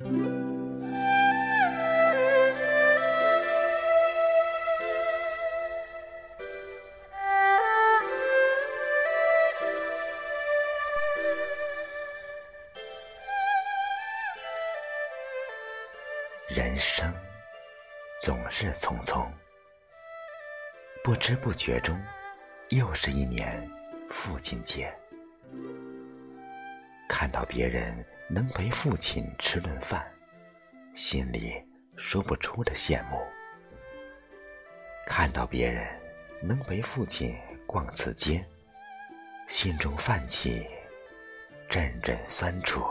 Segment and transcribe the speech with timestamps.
[0.00, 0.12] 人
[16.78, 17.12] 生
[18.22, 19.28] 总是匆匆，
[21.04, 22.02] 不知不觉中，
[22.70, 23.70] 又是一年
[24.08, 24.90] 父亲节。
[27.06, 28.02] 看到别人
[28.32, 30.08] 能陪父亲吃顿饭，
[30.94, 31.60] 心里
[31.96, 33.18] 说不出的羡慕；
[35.04, 35.84] 看到别人
[36.40, 37.36] 能陪父亲
[37.66, 38.46] 逛次街，
[39.48, 40.64] 心中泛起
[41.68, 42.86] 阵阵酸楚。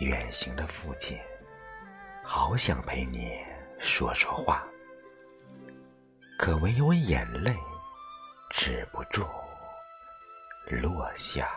[0.00, 1.18] 远行的父亲，
[2.22, 3.38] 好想陪你
[3.78, 4.66] 说说话，
[6.38, 7.56] 可唯唯眼泪
[8.50, 9.24] 止不住
[10.68, 11.50] 落下。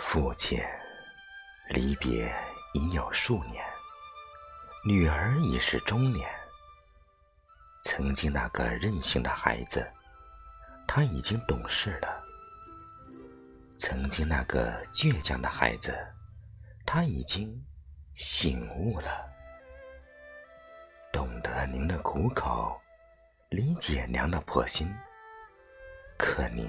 [0.00, 0.58] 父亲
[1.68, 2.34] 离别
[2.72, 3.62] 已有数年，
[4.82, 6.26] 女儿已是中年。
[7.82, 9.86] 曾经那个任性的孩子。
[10.88, 12.20] 他已经懂事了。
[13.78, 15.96] 曾经那个倔强的孩子，
[16.84, 17.48] 他已经
[18.14, 19.30] 醒悟了，
[21.12, 22.76] 懂得您的苦口，
[23.50, 24.92] 理解娘的破心。
[26.18, 26.68] 可您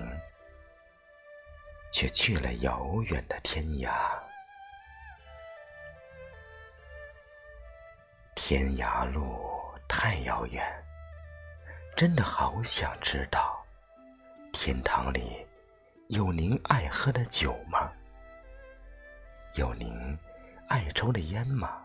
[1.92, 3.92] 却去了遥远的天涯，
[8.36, 9.38] 天涯路
[9.88, 10.64] 太遥远，
[11.96, 13.62] 真的好想知道。
[14.54, 15.46] 天堂里
[16.08, 17.92] 有您爱喝的酒吗？
[19.56, 20.18] 有您
[20.68, 21.82] 爱抽的烟吗？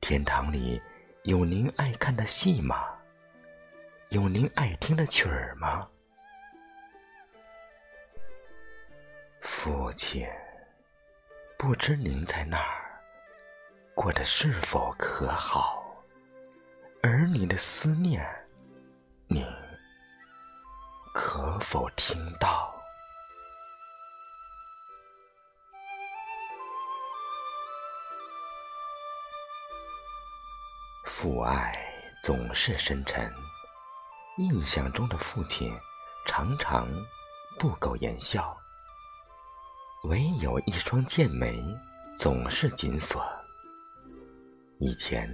[0.00, 0.80] 天堂里
[1.24, 2.86] 有您爱看的戏吗？
[4.08, 5.86] 有您爱听的曲儿吗？
[9.60, 10.24] 父亲，
[11.58, 13.02] 不知您在那儿
[13.92, 15.82] 过得是否可好？
[17.02, 18.24] 儿女的思念，
[19.26, 19.44] 您。
[21.12, 22.72] 可否听到？
[31.04, 31.76] 父爱
[32.22, 33.28] 总是深沉，
[34.36, 35.76] 印象中的父亲
[36.26, 36.86] 常常
[37.58, 38.56] 不苟言笑，
[40.04, 41.60] 唯有一双剑眉
[42.16, 43.22] 总是紧锁。
[44.78, 45.28] 以前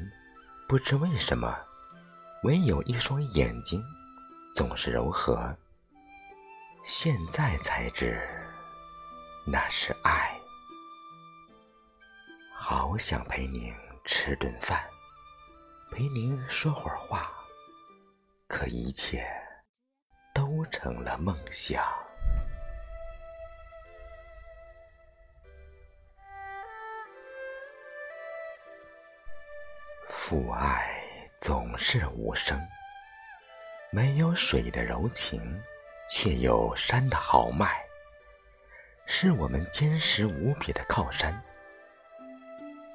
[0.66, 1.54] 不知为什么，
[2.44, 3.82] 唯有一双眼睛
[4.54, 5.54] 总是柔和。
[6.82, 8.20] 现在才知，
[9.47, 10.34] 那是爱。
[12.54, 13.72] 好想陪您
[14.04, 14.82] 吃顿饭，
[15.92, 17.30] 陪您说会儿话，
[18.48, 19.26] 可一切
[20.34, 21.84] 都成了梦想。
[30.26, 30.90] 父爱
[31.34, 32.58] 总是无声，
[33.92, 35.60] 没有水的柔情。
[36.08, 37.84] 却有山的豪迈，
[39.04, 41.38] 是我们坚实无比的靠山。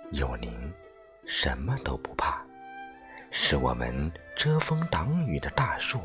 [0.10, 0.74] 有您，
[1.28, 2.44] 什么都不怕；
[3.30, 6.02] 是我们遮风挡雨的大树。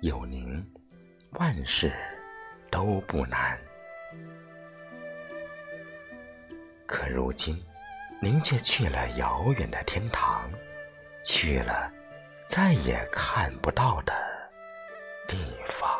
[0.00, 0.66] 有您，
[1.32, 1.92] 万事
[2.70, 3.58] 都不难。
[6.86, 7.62] 可如今，
[8.20, 10.50] 您却去了遥远的天堂，
[11.24, 11.90] 去了
[12.48, 14.14] 再也看不到的。
[15.28, 15.36] 地
[15.68, 15.90] 方。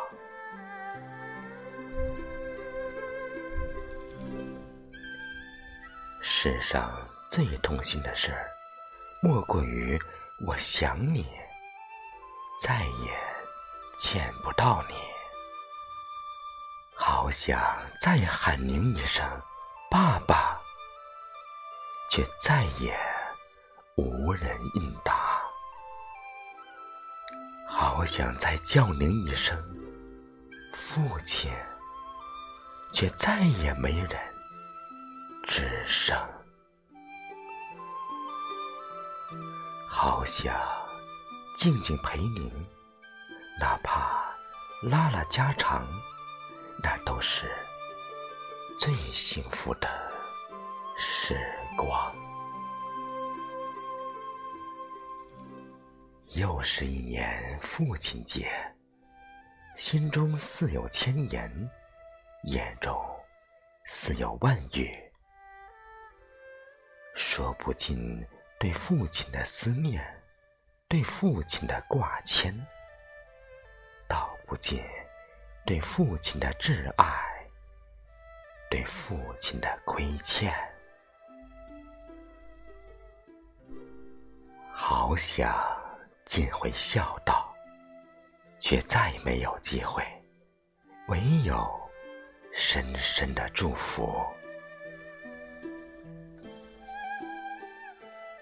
[6.21, 8.33] 世上最痛心的事，
[9.21, 9.99] 莫过于
[10.45, 11.27] 我想你，
[12.61, 13.11] 再也
[13.97, 14.95] 见不到你。
[16.95, 17.59] 好想
[18.01, 19.25] 再喊您一声
[19.91, 20.56] “爸爸”，
[22.17, 22.99] 却再也
[23.95, 25.39] 无人应答。
[27.69, 29.55] 好想再叫您一声
[30.73, 31.51] 父亲，
[32.91, 34.09] 却再也没人
[35.47, 36.17] 吱声。
[39.87, 40.55] 好想
[41.55, 42.51] 静静陪您，
[43.59, 44.25] 哪怕
[44.81, 45.87] 拉拉家常，
[46.81, 47.45] 那都是
[48.79, 49.87] 最幸福的
[50.97, 51.39] 事
[51.77, 52.13] 光。
[56.33, 58.51] 又是一年父亲节，
[59.75, 61.69] 心中似有千言，
[62.43, 62.93] 眼中
[63.85, 64.91] 似有万语，
[67.15, 68.25] 说不尽
[68.59, 70.03] 对父亲的思念，
[70.87, 72.53] 对父亲的挂牵，
[74.07, 74.83] 道不尽
[75.65, 77.47] 对父亲的挚爱，
[78.69, 80.53] 对父亲的亏欠。
[84.99, 85.55] 好想
[86.25, 87.53] 尽回孝道，
[88.57, 90.03] 却再没有机会，
[91.07, 91.69] 唯有
[92.51, 94.25] 深深的祝福。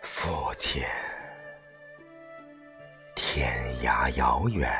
[0.02, 0.82] 父亲，
[3.16, 3.54] 天
[3.84, 4.72] 涯遥远，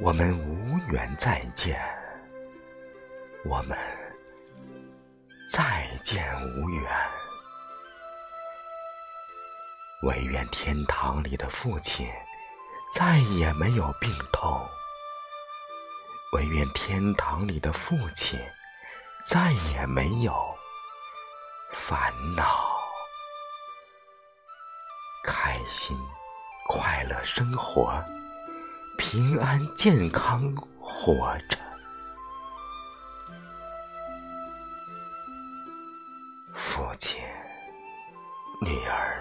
[0.00, 1.78] 我们无缘再见，
[3.44, 3.78] 我们
[5.52, 6.90] 再见无缘。
[10.04, 12.06] 唯愿天堂里的父亲
[12.92, 14.68] 再也没有病痛，
[16.32, 18.38] 唯愿天堂里的父亲
[19.26, 20.34] 再也没有
[21.72, 22.76] 烦恼。
[25.24, 25.96] 开心、
[26.68, 27.98] 快乐生活，
[28.98, 31.56] 平安健康活着。
[36.52, 37.22] 父亲、
[38.60, 39.13] 女儿